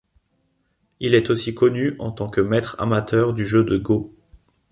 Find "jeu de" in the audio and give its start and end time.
3.45-3.77